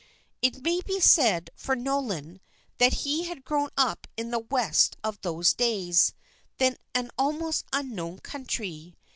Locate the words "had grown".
3.25-3.69